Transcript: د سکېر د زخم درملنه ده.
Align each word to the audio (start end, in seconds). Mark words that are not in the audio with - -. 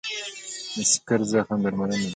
د 0.73 0.75
سکېر 0.91 1.21
د 1.25 1.29
زخم 1.31 1.59
درملنه 1.63 1.95
ده. 2.01 2.09